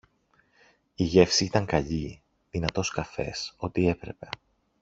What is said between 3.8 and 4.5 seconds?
έπρεπε